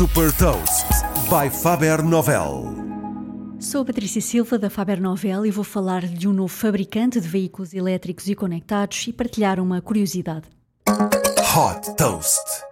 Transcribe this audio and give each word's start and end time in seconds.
Super 0.00 0.32
Toast 0.32 0.86
by 1.28 1.50
Faber 1.50 2.02
Novel. 2.02 2.74
Sou 3.60 3.82
a 3.82 3.84
Patrícia 3.84 4.22
Silva 4.22 4.58
da 4.58 4.70
Faber 4.70 4.98
Novel 4.98 5.44
e 5.44 5.50
vou 5.50 5.62
falar 5.62 6.06
de 6.06 6.26
um 6.26 6.32
novo 6.32 6.48
fabricante 6.48 7.20
de 7.20 7.28
veículos 7.28 7.74
elétricos 7.74 8.26
e 8.26 8.34
conectados 8.34 9.06
e 9.06 9.12
partilhar 9.12 9.60
uma 9.60 9.82
curiosidade. 9.82 10.46
Hot 10.88 11.96
Toast. 11.98 12.69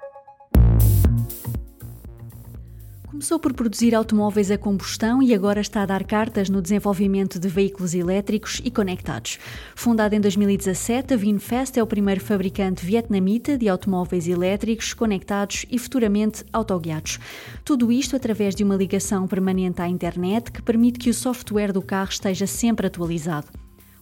Começou 3.09 3.39
por 3.39 3.55
produzir 3.55 3.95
automóveis 3.95 4.51
a 4.51 4.59
combustão 4.59 5.23
e 5.23 5.33
agora 5.33 5.63
está 5.63 5.83
a 5.83 5.87
dar 5.87 6.05
cartas 6.05 6.51
no 6.51 6.61
desenvolvimento 6.61 7.39
de 7.39 7.49
veículos 7.49 7.95
elétricos 7.95 8.61
e 8.63 8.71
conectados. 8.71 9.39
Fundada 9.75 10.15
em 10.15 10.21
2017, 10.21 11.15
a 11.15 11.17
Vinfast 11.17 11.79
é 11.79 11.83
o 11.83 11.87
primeiro 11.87 12.21
fabricante 12.21 12.85
vietnamita 12.85 13.57
de 13.57 13.67
automóveis 13.67 14.29
elétricos, 14.29 14.93
conectados 14.93 15.65
e 15.71 15.79
futuramente 15.79 16.45
autoguiados. 16.53 17.19
Tudo 17.65 17.91
isto 17.91 18.15
através 18.15 18.55
de 18.55 18.63
uma 18.63 18.77
ligação 18.77 19.27
permanente 19.27 19.81
à 19.81 19.89
internet 19.89 20.53
que 20.53 20.61
permite 20.61 20.99
que 20.99 21.09
o 21.09 21.15
software 21.15 21.73
do 21.73 21.81
carro 21.81 22.11
esteja 22.11 22.47
sempre 22.47 22.89
atualizado. 22.89 23.47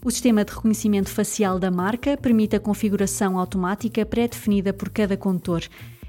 O 0.04 0.10
sistema 0.10 0.44
de 0.44 0.52
reconhecimento 0.52 1.10
facial 1.10 1.60
da 1.60 1.70
marca 1.70 2.16
permite 2.16 2.56
a 2.56 2.60
configuração 2.60 3.38
automática 3.38 4.04
pré-definida 4.04 4.72
por 4.72 4.88
cada 4.88 5.16
condutor. 5.16 5.62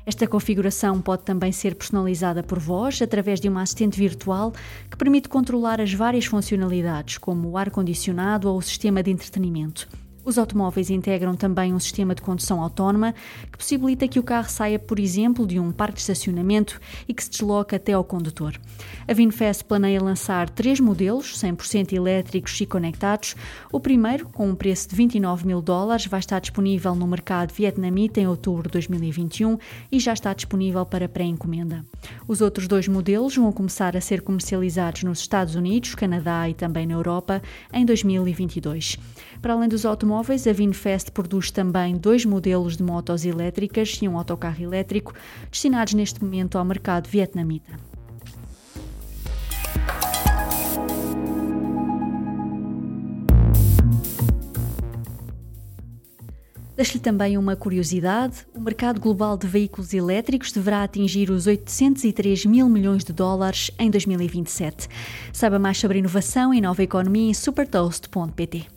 Esta 0.08 0.26
configuração 0.26 1.02
pode 1.02 1.24
também 1.24 1.52
ser 1.52 1.76
personalizada 1.76 2.42
por 2.42 2.60
voz 2.60 3.02
através 3.02 3.42
de 3.42 3.50
uma 3.50 3.62
assistente 3.62 4.00
virtual 4.00 4.54
que 4.90 4.96
permite 4.96 5.28
controlar 5.28 5.82
as 5.82 5.94
várias 5.94 6.24
funcionalidades, 6.24 7.18
como 7.18 7.50
o 7.50 7.58
ar-condicionado 7.58 8.50
ou 8.50 8.58
o 8.58 8.62
sistema 8.62 9.04
de 9.04 9.12
entretenimento. 9.12 9.86
Os 10.28 10.38
automóveis 10.38 10.90
integram 10.90 11.38
também 11.38 11.74
um 11.74 11.80
sistema 11.80 12.14
de 12.14 12.22
condução 12.22 12.62
autónoma 12.62 13.16
que 13.50 13.58
possibilita 13.58 14.10
que 14.10 14.20
o 14.20 14.24
carro 14.24 14.50
saia, 14.50 14.78
por 14.78 15.00
exemplo, 15.00 15.48
de 15.48 15.58
um 15.58 15.72
parque 15.72 15.94
de 15.94 16.02
estacionamento 16.02 16.82
e 17.08 17.14
que 17.14 17.24
se 17.24 17.30
desloque 17.30 17.74
até 17.74 17.94
ao 17.94 18.04
condutor. 18.04 18.60
A 19.08 19.14
Vinfast 19.14 19.64
planeia 19.64 20.04
lançar 20.04 20.50
três 20.50 20.82
modelos 20.82 21.34
100% 21.42 21.94
elétricos 21.94 22.60
e 22.60 22.66
conectados. 22.66 23.38
O 23.72 23.80
primeiro, 23.80 24.28
com 24.28 24.50
um 24.50 24.54
preço 24.54 24.90
de 24.90 24.98
29 24.98 25.48
mil 25.48 25.62
dólares, 25.62 26.08
vai 26.08 26.20
estar 26.20 26.42
disponível 26.42 26.94
no 26.94 27.08
mercado 27.08 27.54
vietnamita 27.54 28.20
em 28.20 28.28
outubro 28.28 28.64
de 28.64 28.74
2021 28.74 29.58
e 29.90 29.98
já 29.98 30.12
está 30.12 30.34
disponível 30.34 30.86
para 30.86 31.08
pré-encomenda. 31.08 31.86
Os 32.28 32.42
outros 32.42 32.68
dois 32.68 32.86
modelos 32.90 33.38
vão 33.38 33.54
começar 33.54 33.96
a 33.96 34.02
ser 34.02 34.22
comercializados 34.22 35.04
nos 35.04 35.20
Estados 35.20 35.56
Unidos, 35.56 35.96
Canadá 35.96 36.50
e 36.50 36.54
também 36.54 36.86
na 36.86 36.96
Europa 36.96 37.42
em 37.72 37.86
2022. 37.86 38.98
Para 39.42 39.54
além 39.54 39.70
dos 39.70 39.86
automóveis, 39.86 40.17
a 40.20 40.54
Vinfast 40.54 41.12
produz 41.12 41.52
também 41.52 41.96
dois 41.96 42.26
modelos 42.26 42.78
de 42.78 42.84
motos 42.84 43.26
elétricas 43.26 43.98
e 44.02 44.08
um 44.08 44.18
autocarro 44.18 44.62
elétrico, 44.64 45.14
destinados 45.52 45.94
neste 45.94 46.24
momento 46.24 46.58
ao 46.58 46.66
mercado 46.66 47.08
vietnamita. 47.08 47.78
Deixo-lhe 56.78 57.00
também 57.00 57.38
uma 57.40 57.56
curiosidade: 57.56 58.46
o 58.54 58.62
mercado 58.62 59.02
global 59.02 59.36
de 59.36 59.48
veículos 59.48 59.94
elétricos 59.96 60.52
deverá 60.52 60.84
atingir 60.84 61.32
os 61.32 61.48
803 61.48 62.46
mil 62.46 62.70
milhões 62.70 63.04
de 63.04 63.12
dólares 63.12 63.72
em 63.80 63.90
2027. 63.90 64.88
Saiba 65.34 65.58
mais 65.58 65.80
sobre 65.80 65.98
inovação 65.98 66.54
e 66.54 66.62
nova 66.62 66.84
economia 66.84 67.32
em 67.32 67.34
supertoast.pt. 67.34 68.77